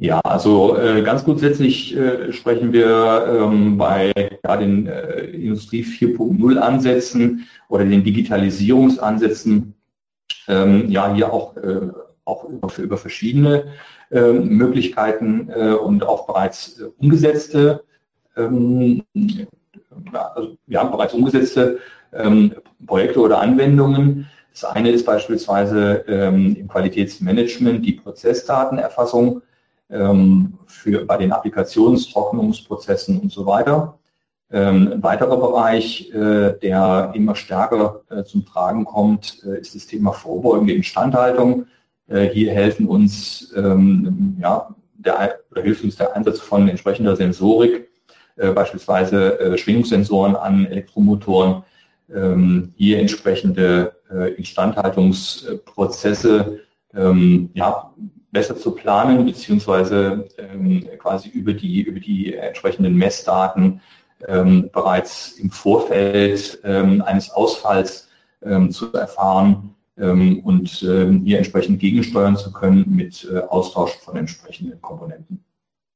Ja, 0.00 0.20
also 0.20 0.76
äh, 0.76 1.02
ganz 1.02 1.24
grundsätzlich 1.24 1.96
äh, 1.96 2.32
sprechen 2.32 2.72
wir 2.72 3.26
ähm, 3.28 3.78
bei 3.78 4.12
ja, 4.44 4.56
den 4.56 4.86
äh, 4.86 5.24
Industrie 5.24 5.82
4.0 5.82 6.56
Ansätzen 6.56 7.48
oder 7.68 7.84
den 7.84 8.04
Digitalisierungsansätzen 8.04 9.74
ähm, 10.46 10.88
ja 10.88 11.12
hier 11.12 11.32
auch, 11.32 11.56
äh, 11.56 11.88
auch 12.24 12.44
über, 12.44 12.70
über 12.78 12.96
verschiedene 12.96 13.72
äh, 14.12 14.32
Möglichkeiten 14.32 15.50
äh, 15.50 15.72
und 15.72 16.04
auch 16.04 16.28
bereits 16.28 16.78
äh, 16.78 16.84
umgesetzte 16.98 17.82
ähm, 18.36 19.02
also, 20.12 20.56
ja, 20.68 20.84
bereits 20.84 21.14
umgesetzte 21.14 21.80
ähm, 22.12 22.54
Projekte 22.86 23.18
oder 23.18 23.40
Anwendungen. 23.40 24.28
Das 24.52 24.64
eine 24.64 24.90
ist 24.90 25.04
beispielsweise 25.04 26.04
ähm, 26.06 26.54
im 26.54 26.68
Qualitätsmanagement 26.68 27.84
die 27.84 27.94
Prozessdatenerfassung 27.94 29.42
ähm, 29.90 30.54
für, 30.66 31.04
bei 31.04 31.16
den 31.16 31.32
Applikationstrocknungsprozessen 31.32 33.18
und 33.20 33.32
so 33.32 33.46
weiter. 33.46 33.98
Ähm, 34.50 34.92
ein 34.92 35.02
weiterer 35.02 35.36
Bereich, 35.36 36.10
äh, 36.10 36.54
der 36.62 37.12
immer 37.14 37.34
stärker 37.34 38.00
äh, 38.08 38.24
zum 38.24 38.46
Tragen 38.46 38.86
kommt, 38.86 39.42
äh, 39.44 39.60
ist 39.60 39.74
das 39.74 39.86
Thema 39.86 40.12
vorbeugende 40.12 40.72
Instandhaltung. 40.72 41.66
Äh, 42.06 42.28
hier 42.28 42.52
helfen 42.52 42.86
uns, 42.86 43.52
ähm, 43.54 44.38
ja, 44.40 44.74
der, 44.94 45.40
oder 45.50 45.60
hilft 45.62 45.84
uns 45.84 45.96
der 45.96 46.16
Einsatz 46.16 46.40
von 46.40 46.66
entsprechender 46.68 47.14
Sensorik, 47.14 47.90
äh, 48.36 48.52
beispielsweise 48.52 49.38
äh, 49.38 49.58
Schwingungssensoren 49.58 50.34
an 50.34 50.64
Elektromotoren, 50.66 51.62
ähm, 52.12 52.72
hier 52.76 53.00
entsprechende 53.00 53.92
Instandhaltungsprozesse 54.38 56.60
ähm, 56.94 57.50
ja, 57.52 57.92
besser 58.30 58.56
zu 58.56 58.72
planen, 58.72 59.24
beziehungsweise 59.24 60.28
ähm, 60.38 60.86
quasi 60.98 61.28
über 61.28 61.52
die, 61.52 61.82
über 61.82 62.00
die 62.00 62.34
entsprechenden 62.34 62.96
Messdaten 62.96 63.80
ähm, 64.26 64.68
bereits 64.72 65.32
im 65.32 65.50
Vorfeld 65.50 66.60
ähm, 66.64 67.02
eines 67.02 67.30
Ausfalls 67.30 68.08
ähm, 68.42 68.70
zu 68.70 68.92
erfahren 68.92 69.74
ähm, 69.96 70.40
und 70.40 70.82
ähm, 70.82 71.22
hier 71.24 71.38
entsprechend 71.38 71.80
gegensteuern 71.80 72.36
zu 72.36 72.52
können 72.52 72.84
mit 72.88 73.28
äh, 73.32 73.38
Austausch 73.40 73.92
von 73.98 74.16
entsprechenden 74.16 74.80
Komponenten. 74.80 75.44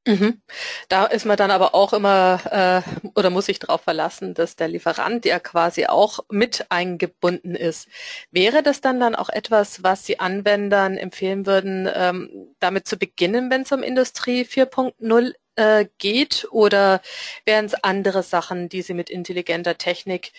Mhm. 0.06 0.42
Da 0.88 1.04
ist 1.06 1.26
man 1.26 1.36
dann 1.36 1.52
aber 1.52 1.76
auch 1.76 1.92
immer 1.92 2.40
äh, 2.50 3.10
oder 3.14 3.30
muss 3.30 3.46
sich 3.46 3.60
darauf 3.60 3.82
verlassen, 3.82 4.34
dass 4.34 4.56
der 4.56 4.66
Lieferant 4.66 5.24
ja 5.24 5.38
quasi 5.38 5.86
auch 5.86 6.20
mit 6.28 6.66
eingebunden 6.70 7.54
ist. 7.54 7.88
Wäre 8.32 8.64
das 8.64 8.80
dann 8.80 8.98
dann 8.98 9.14
auch 9.14 9.28
etwas, 9.28 9.84
was 9.84 10.04
Sie 10.04 10.18
Anwendern 10.18 10.96
empfehlen 10.96 11.46
würden, 11.46 11.88
ähm, 11.94 12.54
damit 12.58 12.88
zu 12.88 12.96
beginnen, 12.96 13.48
wenn 13.50 13.62
es 13.62 13.70
um 13.70 13.84
Industrie 13.84 14.42
4.0 14.44 15.34
äh, 15.54 15.86
geht, 15.98 16.48
oder 16.50 17.00
wären 17.44 17.66
es 17.66 17.74
andere 17.74 18.24
Sachen, 18.24 18.68
die 18.68 18.82
Sie 18.82 18.94
mit 18.94 19.08
intelligenter 19.08 19.78
Technik 19.78 20.32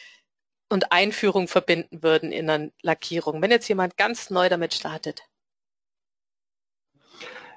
und 0.69 0.91
Einführung 0.91 1.47
verbinden 1.47 2.03
würden 2.03 2.31
in 2.33 2.49
einer 2.49 2.69
Lackierung, 2.81 3.41
wenn 3.41 3.51
jetzt 3.51 3.69
jemand 3.69 3.97
ganz 3.97 4.29
neu 4.29 4.49
damit 4.49 4.73
startet? 4.73 5.23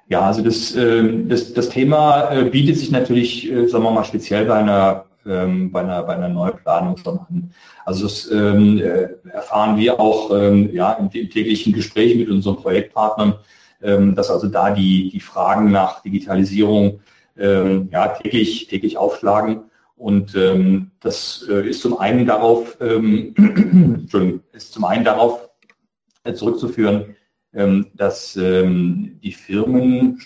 Ja, 0.08 0.20
also 0.20 0.40
das, 0.42 0.74
ähm, 0.76 1.28
das, 1.28 1.52
das 1.52 1.68
Thema 1.68 2.30
äh, 2.30 2.44
bietet 2.44 2.78
sich 2.78 2.92
natürlich, 2.92 3.50
äh, 3.50 3.66
sagen 3.66 3.82
wir 3.82 3.90
mal, 3.90 4.04
speziell 4.04 4.44
bei 4.44 4.54
einer, 4.54 5.06
ähm, 5.26 5.72
bei 5.72 5.80
einer, 5.80 6.04
bei 6.04 6.14
einer 6.14 6.28
Neuplanung 6.28 6.96
schon 6.96 7.18
an. 7.18 7.50
Also 7.84 8.04
das 8.04 8.30
ähm, 8.30 8.78
äh, 8.78 9.08
erfahren 9.30 9.76
wir 9.76 9.98
auch 9.98 10.30
ja, 10.30 10.92
im 10.92 11.10
täglichen 11.10 11.72
Gespräch 11.72 12.16
mit 12.16 12.28
unseren 12.28 12.56
Projektpartnern, 12.56 13.34
dass 13.80 14.30
also 14.30 14.48
da 14.48 14.70
die, 14.70 15.10
die 15.10 15.20
Fragen 15.20 15.70
nach 15.70 16.02
Digitalisierung 16.02 17.00
ja, 17.36 18.08
täglich, 18.08 18.66
täglich 18.66 18.96
aufschlagen. 18.96 19.64
Und 19.96 20.34
das 21.00 21.42
ist 21.42 21.82
zum 21.82 21.98
einen 21.98 22.26
darauf, 22.26 22.76
ist 24.52 24.72
zum 24.72 24.84
einen 24.84 25.04
darauf 25.04 25.48
zurückzuführen, 26.34 27.14
dass 27.94 28.36
ähm, 28.36 29.18
die 29.22 29.32
Firmen, 29.32 30.20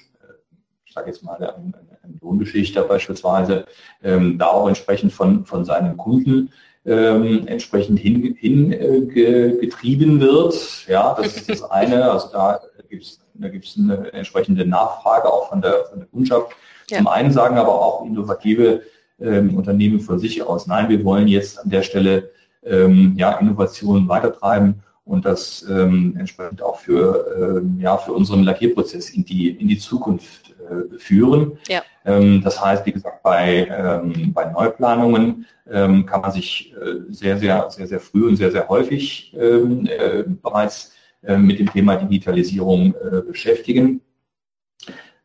ich 0.85 0.93
sage 0.93 1.09
jetzt 1.09 1.23
mal 1.23 1.37
ein, 1.37 1.75
ein 2.03 2.19
Lohngeschichter 2.21 2.83
beispielsweise, 2.83 3.67
ähm, 4.03 4.39
da 4.39 4.47
auch 4.47 4.69
entsprechend 4.69 5.13
von, 5.13 5.45
von 5.45 5.65
seinen 5.65 5.97
Kunden 5.97 6.53
ähm, 6.85 7.47
entsprechend 7.47 8.01
hingetrieben 8.01 8.73
hin, 8.73 10.21
äh, 10.21 10.21
wird. 10.21 10.87
Ja, 10.89 11.15
das 11.15 11.37
ist 11.37 11.51
das 11.51 11.63
eine. 11.63 12.11
Also 12.11 12.29
da 12.33 12.61
gibt 12.89 13.05
es 13.05 13.21
da 13.41 13.49
gibt's 13.49 13.79
eine 13.79 14.13
entsprechende 14.13 14.67
Nachfrage 14.67 15.33
auch 15.33 15.49
von 15.49 15.63
der, 15.63 15.85
von 15.89 16.01
der 16.01 16.09
Kundschaft. 16.09 16.53
Ja. 16.91 16.99
Zum 16.99 17.07
einen 17.07 17.33
sagen 17.33 17.57
aber 17.57 17.73
auch 17.73 18.05
innovative 18.05 18.83
ähm, 19.21 19.57
Unternehmen 19.57 20.01
von 20.01 20.19
sich 20.19 20.43
aus, 20.43 20.67
nein, 20.67 20.89
wir 20.89 21.05
wollen 21.05 21.29
jetzt 21.29 21.59
an 21.59 21.71
der 21.71 21.83
Stelle 21.83 22.31
ähm, 22.65 23.15
ja, 23.17 23.33
Innovationen 23.39 24.09
weitertreiben 24.09 24.83
und 25.11 25.25
das 25.25 25.67
ähm, 25.69 26.15
entsprechend 26.19 26.63
auch 26.63 26.79
für, 26.79 27.59
ähm, 27.59 27.81
ja, 27.81 27.97
für 27.97 28.13
unseren 28.13 28.45
Lackierprozess 28.45 29.11
in 29.11 29.25
die, 29.25 29.51
in 29.51 29.67
die 29.67 29.79
Zukunft 29.79 30.55
äh, 30.71 30.99
führen. 30.99 31.59
Ja. 31.69 31.83
Ähm, 32.05 32.43
das 32.45 32.65
heißt, 32.65 32.87
wie 32.87 32.93
gesagt, 32.93 33.21
bei, 33.25 33.67
ähm, 33.67 34.33
bei 34.33 34.51
Neuplanungen 34.53 35.47
ähm, 35.69 36.07
kann 36.07 36.21
man 36.21 36.31
sich 36.31 36.73
äh, 36.81 37.13
sehr, 37.13 37.39
sehr, 37.39 37.69
sehr, 37.71 37.89
sehr 37.89 37.99
früh 37.99 38.29
und 38.29 38.37
sehr, 38.37 38.53
sehr 38.53 38.69
häufig 38.69 39.35
ähm, 39.37 39.87
äh, 39.87 40.23
bereits 40.27 40.93
äh, 41.23 41.37
mit 41.37 41.59
dem 41.59 41.73
Thema 41.73 41.97
Digitalisierung 41.97 42.95
äh, 42.95 43.23
beschäftigen. 43.23 44.01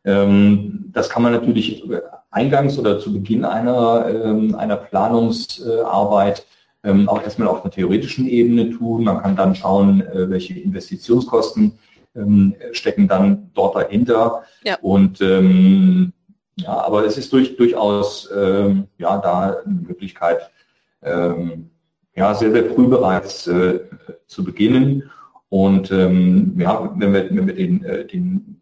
Ähm, 0.04 0.86
das 0.92 1.08
kann 1.08 1.22
man 1.22 1.32
natürlich 1.32 1.84
eingangs 2.32 2.76
oder 2.76 2.98
zu 2.98 3.12
Beginn 3.12 3.44
einer, 3.44 4.06
ähm, 4.08 4.56
einer 4.56 4.76
Planungsarbeit 4.76 6.44
ähm, 6.86 7.08
auch 7.08 7.22
erstmal 7.22 7.48
auf 7.48 7.62
einer 7.62 7.72
theoretischen 7.72 8.26
Ebene 8.28 8.70
tun. 8.70 9.04
Man 9.04 9.20
kann 9.20 9.36
dann 9.36 9.54
schauen, 9.54 10.00
äh, 10.00 10.30
welche 10.30 10.58
Investitionskosten 10.58 11.72
ähm, 12.14 12.54
stecken 12.72 13.08
dann 13.08 13.50
dort 13.54 13.76
dahinter. 13.76 14.44
Ja. 14.64 14.78
Und 14.80 15.20
ähm, 15.20 16.12
ja, 16.56 16.78
aber 16.86 17.04
es 17.04 17.18
ist 17.18 17.32
durch, 17.32 17.56
durchaus 17.56 18.30
ähm, 18.34 18.84
ja 18.98 19.18
da 19.18 19.56
eine 19.64 19.74
Möglichkeit, 19.74 20.50
ähm, 21.02 21.70
ja 22.14 22.34
sehr 22.34 22.52
sehr 22.52 22.70
früh 22.70 22.86
bereits 22.86 23.46
äh, 23.46 23.80
zu 24.26 24.44
beginnen. 24.44 25.10
Und 25.48 25.90
ähm, 25.90 26.54
ja, 26.58 26.92
wenn 26.96 27.12
wir, 27.12 27.30
wenn 27.30 27.46
wir 27.46 27.54
den, 27.54 27.84
äh, 27.84 28.06
den 28.06 28.60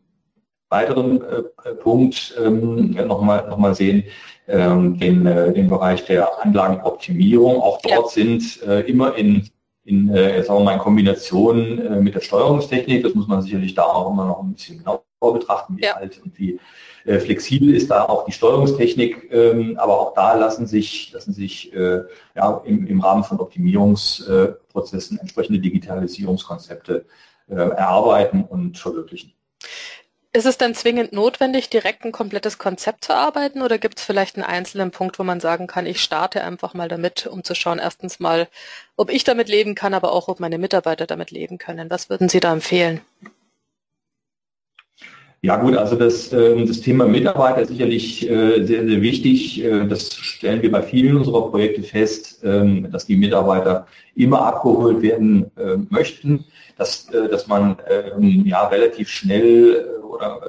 weiteren 0.75 1.23
äh, 1.23 1.75
Punkt 1.75 2.35
ähm, 2.43 2.90
nochmal 3.07 3.49
noch 3.49 3.59
mal 3.59 3.75
sehen, 3.75 4.04
ähm, 4.49 4.99
den, 4.99 5.26
äh, 5.26 5.52
den 5.52 5.69
Bereich 5.69 6.04
der 6.04 6.28
Anlagenoptimierung. 6.43 7.61
Auch 7.61 7.81
dort 7.83 8.16
ja. 8.16 8.23
sind 8.23 8.62
äh, 8.62 8.81
immer 8.81 9.14
in, 9.16 9.49
in, 9.85 10.11
äh, 10.11 10.43
sagen 10.43 10.61
wir 10.61 10.64
mal, 10.64 10.75
in 10.75 10.81
Kombination 10.81 11.78
äh, 11.78 12.00
mit 12.00 12.14
der 12.14 12.21
Steuerungstechnik, 12.21 13.02
das 13.02 13.14
muss 13.14 13.28
man 13.28 13.43
sicherlich 13.43 13.75
da 13.75 13.85
auch 13.85 14.11
immer 14.11 14.26
noch 14.26 14.43
ein 14.43 14.52
bisschen 14.52 14.78
genauer 14.78 15.02
betrachten, 15.33 15.76
wie 15.78 15.85
ja. 15.85 15.95
alt 15.95 16.21
und 16.23 16.38
wie 16.38 16.59
äh, 17.07 17.19
flexibel 17.19 17.75
ist 17.75 17.90
da 17.90 18.04
auch 18.04 18.25
die 18.25 18.33
Steuerungstechnik, 18.33 19.31
ähm, 19.31 19.76
aber 19.78 20.00
auch 20.00 20.14
da 20.14 20.35
lassen 20.35 20.66
sich, 20.66 21.12
lassen 21.12 21.33
sich 21.33 21.73
äh, 21.75 22.02
ja, 22.35 22.62
im, 22.64 22.87
im 22.87 23.00
Rahmen 23.00 23.25
von 23.25 23.40
Optimierungsprozessen 23.40 25.19
entsprechende 25.19 25.61
Digitalisierungskonzepte 25.61 27.07
äh, 27.49 27.54
erarbeiten 27.54 28.45
und 28.45 28.78
verwirklichen. 28.78 29.33
Ist 30.37 30.47
es 30.47 30.59
denn 30.59 30.75
zwingend 30.75 31.12
notwendig, 31.12 31.71
direkt 31.71 32.05
ein 32.05 32.11
komplettes 32.11 32.59
Konzept 32.59 33.05
zu 33.05 33.14
arbeiten 33.14 33.62
oder 33.62 33.79
gibt 33.79 34.00
es 34.00 34.05
vielleicht 34.05 34.35
einen 34.35 34.45
einzelnen 34.45 34.91
Punkt, 34.91 35.21
wo 35.21 35.23
man 35.23 35.38
sagen 35.38 35.69
kann, 35.69 35.87
ich 35.87 36.00
starte 36.00 36.43
einfach 36.43 36.75
mal 36.75 36.88
damit, 36.88 37.29
um 37.29 37.45
zu 37.45 37.55
schauen, 37.55 37.79
erstens 37.79 38.19
mal, 38.19 38.49
ob 38.97 39.12
ich 39.12 39.23
damit 39.23 39.49
leben 39.49 39.76
kann, 39.76 39.95
aber 39.95 40.11
auch, 40.12 40.26
ob 40.26 40.41
meine 40.41 40.59
Mitarbeiter 40.59 41.07
damit 41.07 41.31
leben 41.31 41.59
können. 41.59 41.88
Was 41.88 42.11
würden 42.11 42.29
Sie 42.29 42.41
da 42.41 42.53
empfehlen? 42.53 43.00
Ja 45.41 45.57
gut, 45.57 45.76
also 45.76 45.95
das, 45.95 46.33
ähm, 46.33 46.67
das 46.67 46.81
Thema 46.81 47.07
Mitarbeiter 47.07 47.61
ist 47.61 47.69
sicherlich 47.69 48.29
äh, 48.29 48.64
sehr, 48.64 48.88
sehr 48.88 49.03
wichtig. 49.03 49.62
Äh, 49.62 49.87
das 49.87 50.14
stellen 50.14 50.62
wir 50.62 50.73
bei 50.73 50.83
vielen 50.83 51.17
unserer 51.17 51.50
Projekte 51.50 51.83
fest, 51.83 52.41
ähm, 52.43 52.91
dass 52.91 53.07
die 53.07 53.17
Mitarbeiter 53.17 53.87
immer 54.17 54.41
abgeholt 54.41 55.00
werden 55.00 55.50
äh, 55.57 55.76
möchten, 55.91 56.45
dass, 56.76 57.07
dass 57.07 57.47
man 57.47 57.76
ähm, 57.88 58.45
ja 58.47 58.66
relativ 58.66 59.09
schnell 59.09 60.00
oder 60.02 60.40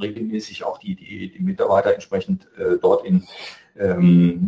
regelmäßig 0.00 0.64
auch 0.64 0.78
die, 0.78 0.94
die, 0.94 1.30
die 1.30 1.42
Mitarbeiter 1.42 1.94
entsprechend 1.94 2.48
dort 2.82 3.06
in, 3.06 3.24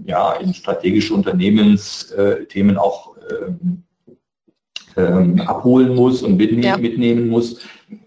ja, 0.07 0.33
in 0.35 0.55
strategische 0.55 1.15
Unternehmensthemen 1.15 2.77
auch 2.77 3.15
abholen 4.97 5.95
muss 5.95 6.23
und 6.25 6.37
mitnehmen, 6.37 6.65
ja. 6.65 6.77
mitnehmen 6.77 7.29
muss 7.29 7.61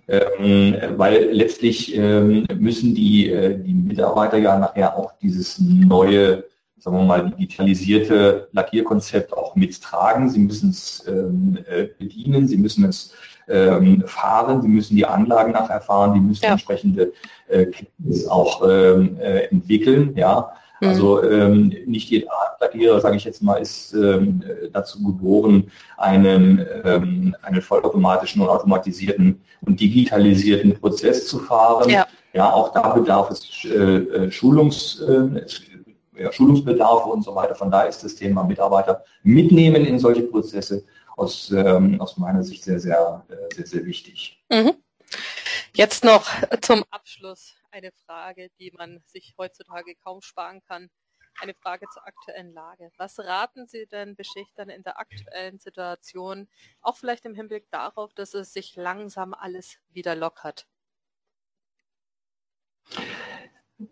ähm, 0.09 0.75
weil 0.97 1.29
letztlich 1.31 1.95
ähm, 1.95 2.45
müssen 2.57 2.95
die, 2.95 3.29
äh, 3.29 3.59
die 3.59 3.73
Mitarbeiter 3.75 4.37
ja 4.37 4.57
nachher 4.57 4.97
auch 4.97 5.13
dieses 5.21 5.59
neue, 5.59 6.45
sagen 6.79 6.97
wir 6.97 7.03
mal, 7.03 7.29
digitalisierte 7.31 8.47
Lackierkonzept 8.51 9.33
auch 9.33 9.55
mittragen. 9.55 10.29
Sie 10.29 10.39
müssen 10.39 10.69
es 10.71 11.03
ähm, 11.07 11.57
äh, 11.69 11.87
bedienen, 11.97 12.47
sie 12.47 12.57
müssen 12.57 12.85
es 12.85 13.13
ähm, 13.47 14.03
fahren, 14.05 14.61
sie 14.61 14.67
müssen 14.67 14.95
die 14.95 15.05
Anlagen 15.05 15.51
nachher 15.51 15.81
fahren, 15.81 16.13
die 16.13 16.19
müssen 16.19 16.45
ja. 16.45 16.51
entsprechende 16.51 17.11
äh, 17.47 17.65
Kenntnis 17.65 18.27
auch 18.27 18.61
ähm, 18.67 19.17
äh, 19.19 19.47
entwickeln, 19.47 20.15
ja. 20.15 20.51
Also 20.81 21.21
mhm. 21.21 21.31
ähm, 21.31 21.73
nicht 21.87 22.09
jeder 22.09 22.31
Lackierer, 22.61 23.01
sage 23.01 23.17
ich 23.17 23.25
jetzt 23.25 23.43
mal, 23.43 23.55
ist 23.55 23.93
ähm, 23.93 24.41
dazu 24.71 25.03
geboren, 25.03 25.69
einen, 25.97 26.65
ähm, 26.85 27.35
einen 27.41 27.61
vollautomatischen 27.61 28.41
und 28.41 28.47
automatisierten 28.47 29.41
und 29.61 29.79
digitalisierten 29.79 30.79
Prozess 30.79 31.27
zu 31.27 31.39
fahren. 31.39 31.89
Ja, 31.89 32.07
ja 32.33 32.49
auch 32.49 32.71
da 32.71 32.93
bedarf 32.93 33.29
es 33.29 33.65
äh, 33.65 33.67
äh 33.67 34.31
Schulungs, 34.31 35.01
äh, 35.01 35.41
ja, 36.19 36.31
Schulungsbedarfe 36.31 37.09
und 37.09 37.23
so 37.23 37.33
weiter. 37.35 37.55
Von 37.55 37.71
daher 37.71 37.89
ist 37.89 38.03
das 38.03 38.15
Thema 38.15 38.43
Mitarbeiter 38.43 39.03
mitnehmen 39.23 39.85
in 39.85 39.99
solche 39.99 40.23
Prozesse 40.23 40.85
aus, 41.15 41.51
ähm, 41.51 41.99
aus 41.99 42.17
meiner 42.17 42.43
Sicht 42.43 42.63
sehr, 42.63 42.79
sehr, 42.79 43.25
äh, 43.29 43.55
sehr, 43.55 43.65
sehr 43.65 43.85
wichtig. 43.85 44.43
Mhm. 44.49 44.75
Jetzt 45.73 46.03
noch 46.03 46.29
zum 46.61 46.83
Abschluss 46.89 47.55
eine 47.71 47.91
Frage, 48.05 48.49
die 48.59 48.71
man 48.71 49.01
sich 49.05 49.35
heutzutage 49.37 49.95
kaum 49.95 50.21
sparen 50.21 50.61
kann. 50.67 50.89
Eine 51.41 51.53
Frage 51.53 51.85
zur 51.93 52.05
aktuellen 52.05 52.53
Lage. 52.53 52.91
Was 52.97 53.19
raten 53.19 53.65
Sie 53.67 53.85
denn 53.85 54.15
Beschichtern 54.15 54.69
in 54.69 54.83
der 54.83 54.99
aktuellen 54.99 55.57
Situation, 55.57 56.49
auch 56.81 56.97
vielleicht 56.97 57.25
im 57.25 57.35
Hinblick 57.35 57.69
darauf, 57.71 58.13
dass 58.13 58.33
es 58.33 58.51
sich 58.51 58.75
langsam 58.75 59.33
alles 59.33 59.77
wieder 59.89 60.15
lockert? 60.15 60.67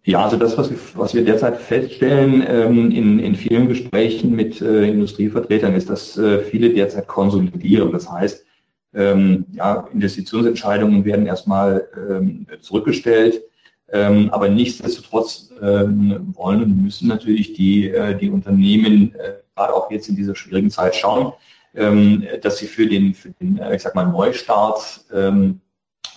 Ja, 0.04 0.26
also 0.26 0.36
das, 0.36 0.58
was 0.58 0.70
wir, 0.70 0.78
was 0.96 1.14
wir 1.14 1.24
derzeit 1.24 1.62
feststellen 1.62 2.44
ähm, 2.46 2.92
in, 2.92 3.20
in 3.20 3.36
vielen 3.36 3.70
Gesprächen 3.70 4.36
mit 4.36 4.62
äh, 4.62 4.90
Industrievertretern, 4.90 5.76
ist, 5.76 5.90
dass 5.90 6.18
äh, 6.18 6.44
viele 6.44 6.74
derzeit 6.74 7.08
konsolidieren. 7.08 7.94
Das 7.94 8.12
heißt, 8.12 8.46
ähm, 8.94 9.46
ja, 9.54 9.88
Investitionsentscheidungen 9.94 11.06
werden 11.06 11.26
erstmal 11.26 11.88
ähm, 12.10 12.48
zurückgestellt. 12.60 13.42
Ähm, 13.90 14.30
aber 14.32 14.50
nichtsdestotrotz 14.50 15.52
ähm, 15.62 16.34
wollen 16.36 16.64
und 16.64 16.84
müssen 16.84 17.08
natürlich 17.08 17.54
die, 17.54 17.90
äh, 17.90 18.18
die 18.18 18.30
Unternehmen 18.30 19.16
äh, 19.16 19.36
gerade 19.56 19.74
auch 19.74 19.90
jetzt 19.90 20.10
in 20.10 20.18
dieser 20.18 20.36
schwierigen 20.36 20.70
Zeit 20.70 20.96
schauen, 20.96 21.32
ähm, 21.74 22.26
dass 22.42 22.58
sie 22.58 22.68
für 22.68 22.86
den, 22.86 23.14
für 23.14 23.30
den 23.30 23.58
äh, 23.60 23.76
ich 23.76 23.82
sag 23.82 23.96
mal, 23.96 24.06
Neustart 24.06 25.06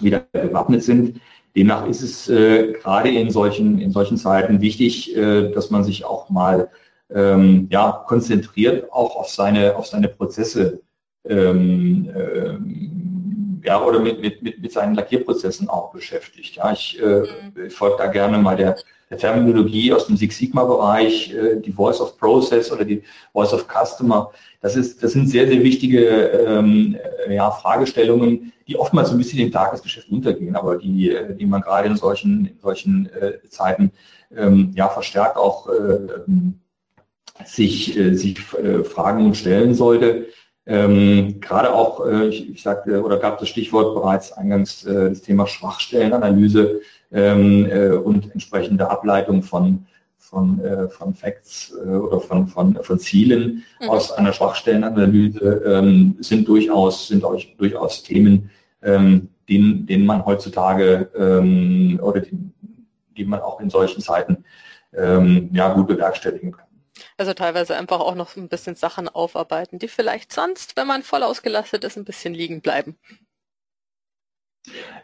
wieder 0.00 0.26
gewappnet 0.32 0.82
sind. 0.82 1.20
Demnach 1.56 1.86
ist 1.86 2.02
es 2.02 2.28
äh, 2.28 2.72
gerade 2.72 3.10
in 3.10 3.30
solchen, 3.30 3.80
in 3.80 3.90
solchen 3.90 4.16
Zeiten 4.16 4.60
wichtig, 4.60 5.16
äh, 5.16 5.50
dass 5.50 5.70
man 5.70 5.84
sich 5.84 6.04
auch 6.04 6.30
mal 6.30 6.70
ähm, 7.12 7.66
ja, 7.70 8.04
konzentriert 8.06 8.92
auch 8.92 9.16
auf 9.16 9.28
seine, 9.28 9.76
auf 9.76 9.86
seine 9.86 10.08
Prozesse 10.08 10.80
ähm, 11.28 12.10
ähm, 12.16 13.62
ja, 13.64 13.82
oder 13.82 13.98
mit, 13.98 14.20
mit, 14.20 14.42
mit, 14.42 14.72
seinen 14.72 14.94
Lackierprozessen 14.94 15.68
auch 15.68 15.92
beschäftigt. 15.92 16.56
Ja, 16.56 16.72
ich, 16.72 17.00
äh, 17.00 17.20
mhm. 17.20 17.66
ich 17.66 17.74
folge 17.74 17.96
da 17.98 18.06
gerne 18.06 18.38
mal 18.38 18.56
der, 18.56 18.76
der 19.10 19.18
Terminologie 19.18 19.92
aus 19.92 20.06
dem 20.06 20.16
Six 20.16 20.38
Sigma-Bereich, 20.38 21.34
äh, 21.34 21.60
die 21.60 21.72
Voice 21.72 22.00
of 22.00 22.16
Process 22.16 22.70
oder 22.70 22.84
die 22.84 23.02
Voice 23.32 23.52
of 23.52 23.66
Customer. 23.66 24.30
Das, 24.60 24.76
ist, 24.76 25.02
das 25.02 25.12
sind 25.12 25.28
sehr, 25.28 25.48
sehr 25.48 25.62
wichtige 25.62 26.06
ähm, 26.06 26.96
äh, 27.26 27.34
ja, 27.34 27.50
Fragestellungen, 27.50 28.52
die 28.68 28.76
oftmals 28.76 29.08
so 29.08 29.16
ein 29.16 29.18
bisschen 29.18 29.40
im 29.40 29.50
Tagesgeschäft 29.50 30.08
untergehen, 30.10 30.54
aber 30.54 30.76
die, 30.76 31.10
äh, 31.10 31.34
die 31.34 31.46
man 31.46 31.60
gerade 31.60 31.88
in 31.88 31.96
solchen, 31.96 32.46
in 32.46 32.58
solchen 32.60 33.10
äh, 33.10 33.40
Zeiten 33.48 33.90
ähm, 34.34 34.70
ja, 34.76 34.88
verstärkt 34.88 35.36
auch 35.36 35.68
äh, 35.68 35.98
sich, 37.44 37.98
äh, 37.98 38.14
sich 38.14 38.38
Fragen 38.40 39.34
stellen 39.34 39.74
sollte. 39.74 40.26
Ähm, 40.66 41.40
gerade 41.40 41.74
auch, 41.74 42.06
ich, 42.06 42.50
ich 42.50 42.62
sagte, 42.62 43.02
oder 43.02 43.16
gab 43.16 43.40
das 43.40 43.48
Stichwort 43.48 43.94
bereits 43.94 44.30
eingangs 44.30 44.82
das 44.84 45.22
Thema 45.22 45.46
Schwachstellenanalyse 45.46 46.82
ähm, 47.12 47.66
äh, 47.66 47.90
und 47.90 48.32
entsprechende 48.32 48.90
Ableitung 48.90 49.42
von, 49.42 49.86
von, 50.18 50.60
äh, 50.60 50.88
von 50.88 51.14
Facts 51.14 51.74
äh, 51.84 51.88
oder 51.88 52.20
von, 52.20 52.46
von, 52.46 52.78
von 52.82 52.98
Zielen 52.98 53.64
mhm. 53.80 53.88
aus 53.88 54.12
einer 54.12 54.32
Schwachstellenanalyse 54.32 55.62
ähm, 55.66 56.16
sind 56.20 56.46
durchaus, 56.46 57.08
sind 57.08 57.24
euch 57.24 57.56
durchaus 57.56 58.02
Themen, 58.02 58.50
ähm, 58.82 59.28
denen, 59.48 59.86
denen 59.86 60.06
man 60.06 60.24
heutzutage 60.24 61.10
ähm, 61.16 61.98
oder 62.02 62.20
die, 62.20 62.38
die 63.16 63.24
man 63.24 63.40
auch 63.40 63.60
in 63.60 63.70
solchen 63.70 64.00
Zeiten 64.00 64.44
ähm, 64.94 65.50
ja, 65.52 65.72
gut 65.72 65.88
bewerkstelligen 65.88 66.52
kann. 66.52 66.66
Also 67.16 67.34
teilweise 67.34 67.76
einfach 67.76 68.00
auch 68.00 68.14
noch 68.14 68.36
ein 68.36 68.48
bisschen 68.48 68.76
Sachen 68.76 69.08
aufarbeiten, 69.08 69.78
die 69.78 69.88
vielleicht 69.88 70.32
sonst, 70.32 70.76
wenn 70.76 70.86
man 70.86 71.02
voll 71.02 71.22
ausgelastet 71.22 71.84
ist, 71.84 71.96
ein 71.96 72.04
bisschen 72.04 72.34
liegen 72.34 72.60
bleiben. 72.60 72.96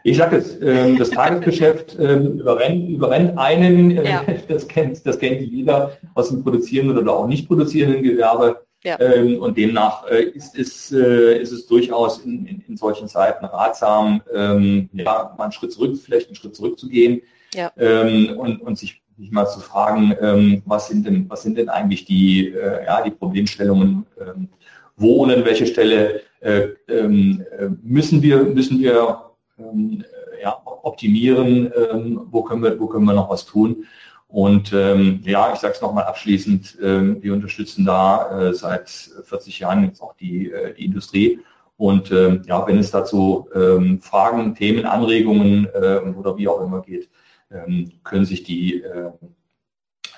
Ich 0.03 0.17
sage 0.17 0.37
es, 0.37 0.61
ähm, 0.61 0.97
das 0.97 1.09
Tagesgeschäft 1.09 1.97
ähm, 1.99 2.39
überrennt, 2.39 2.89
überrennt 2.89 3.37
einen, 3.37 3.97
äh, 3.97 4.09
ja. 4.09 4.23
das, 4.47 4.67
kennt, 4.67 5.05
das 5.05 5.19
kennt 5.19 5.41
jeder 5.41 5.97
aus 6.13 6.29
dem 6.29 6.43
produzierenden 6.43 6.97
oder 6.97 7.13
auch 7.13 7.27
nicht 7.27 7.47
produzierenden 7.47 8.03
Gewerbe. 8.03 8.63
Ja. 8.83 8.99
Ähm, 8.99 9.41
und 9.41 9.57
demnach 9.57 10.07
äh, 10.07 10.21
ist, 10.21 10.57
es, 10.57 10.91
äh, 10.91 11.41
ist 11.41 11.51
es 11.51 11.65
durchaus 11.65 12.19
in, 12.19 12.45
in, 12.45 12.63
in 12.67 12.77
solchen 12.77 13.07
Zeiten 13.07 13.43
ratsam, 13.45 14.21
ja, 14.31 15.35
mal 15.37 15.43
einen 15.43 15.51
Schritt 15.51 15.73
zurück, 15.73 15.97
vielleicht 15.97 16.27
einen 16.27 16.35
Schritt 16.35 16.55
zurückzugehen 16.55 17.21
ja. 17.55 17.71
und, 17.75 18.61
und 18.61 18.77
sich 18.77 19.01
sich 19.17 19.31
mal 19.31 19.47
zu 19.47 19.59
fragen, 19.59 20.15
ähm, 20.21 20.61
was 20.65 20.87
sind 20.87 21.05
denn, 21.05 21.29
was 21.29 21.41
sind 21.43 21.57
denn 21.57 21.69
eigentlich 21.69 22.05
die, 22.05 22.49
äh, 22.49 22.85
ja, 22.85 23.01
die 23.01 23.11
Problemstellungen, 23.11 24.05
ähm, 24.19 24.49
wo 24.95 25.23
und 25.23 25.31
an 25.31 25.45
welcher 25.45 25.65
Stelle 25.65 26.21
äh, 26.39 26.69
ähm, 26.87 27.43
äh, 27.57 27.67
müssen 27.81 28.21
wir, 28.21 28.43
müssen 28.43 28.79
wir 28.79 29.21
ähm, 29.59 30.03
ja, 30.41 30.61
optimieren, 30.63 31.71
ähm, 31.75 32.27
wo 32.29 32.43
können 32.43 32.63
wir, 32.63 32.79
wo 32.79 32.87
können 32.87 33.05
wir 33.05 33.13
noch 33.13 33.29
was 33.29 33.45
tun. 33.45 33.85
Und 34.27 34.73
ähm, 34.73 35.21
ja, 35.23 35.53
ich 35.53 35.59
sage 35.59 35.73
es 35.73 35.81
nochmal 35.81 36.03
abschließend, 36.03 36.77
ähm, 36.81 37.23
wir 37.23 37.33
unterstützen 37.33 37.85
da 37.85 38.49
äh, 38.49 38.53
seit 38.53 38.89
40 38.89 39.59
Jahren 39.59 39.85
jetzt 39.85 40.01
auch 40.01 40.15
die, 40.15 40.51
äh, 40.51 40.73
die 40.73 40.85
Industrie. 40.85 41.39
Und 41.77 42.11
ähm, 42.11 42.41
ja, 42.45 42.65
wenn 42.67 42.79
es 42.79 42.91
dazu 42.91 43.47
ähm, 43.55 44.01
Fragen, 44.01 44.55
Themen, 44.55 44.85
Anregungen 44.85 45.67
äh, 45.73 45.99
oder 45.99 46.37
wie 46.37 46.47
auch 46.47 46.61
immer 46.61 46.81
geht, 46.81 47.09
ähm, 47.51 47.91
können 48.03 48.25
sich 48.25 48.43
die 48.43 48.81
äh, 48.81 49.11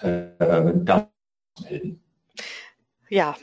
äh, 0.01 0.73
da 0.75 1.09
melden. 1.61 2.01
Ja, 3.09 3.35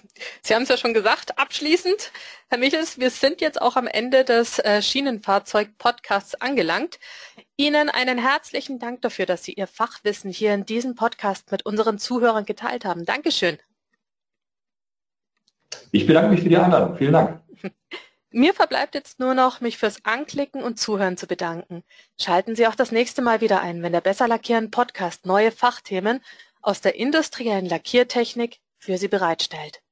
Sie 0.42 0.54
haben 0.54 0.62
es 0.62 0.68
ja 0.68 0.76
schon 0.76 0.94
gesagt, 0.94 1.38
abschließend, 1.38 2.12
Herr 2.48 2.58
Michels, 2.58 3.00
wir 3.00 3.10
sind 3.10 3.40
jetzt 3.40 3.60
auch 3.60 3.74
am 3.74 3.88
Ende 3.88 4.24
des 4.24 4.60
äh, 4.60 4.80
Schienenfahrzeug-Podcasts 4.80 6.36
angelangt. 6.36 7.00
Ihnen 7.56 7.90
einen 7.90 8.18
herzlichen 8.18 8.78
Dank 8.78 9.02
dafür, 9.02 9.26
dass 9.26 9.42
Sie 9.42 9.54
Ihr 9.54 9.66
Fachwissen 9.66 10.30
hier 10.30 10.54
in 10.54 10.66
diesem 10.66 10.94
Podcast 10.94 11.50
mit 11.50 11.66
unseren 11.66 11.98
Zuhörern 11.98 12.44
geteilt 12.44 12.84
haben. 12.84 13.04
Dankeschön. 13.04 13.58
Ich 15.90 16.06
bedanke 16.06 16.30
mich 16.30 16.42
für 16.42 16.48
die 16.48 16.58
Einladung. 16.58 16.96
Vielen 16.96 17.12
Dank. 17.12 17.40
Mir 18.30 18.54
verbleibt 18.54 18.94
jetzt 18.94 19.18
nur 19.18 19.34
noch, 19.34 19.60
mich 19.60 19.78
fürs 19.78 20.04
Anklicken 20.04 20.62
und 20.62 20.78
Zuhören 20.78 21.16
zu 21.16 21.26
bedanken. 21.26 21.82
Schalten 22.20 22.54
Sie 22.54 22.68
auch 22.68 22.74
das 22.74 22.92
nächste 22.92 23.22
Mal 23.22 23.40
wieder 23.40 23.62
ein, 23.62 23.82
wenn 23.82 23.92
der 23.92 24.00
Besser 24.00 24.28
Lackieren 24.28 24.70
Podcast 24.70 25.26
neue 25.26 25.50
Fachthemen 25.50 26.20
aus 26.60 26.80
der 26.80 26.96
industriellen 26.96 27.66
Lackiertechnik 27.66 28.60
für 28.78 28.98
sie 28.98 29.08
bereitstellt. 29.08 29.82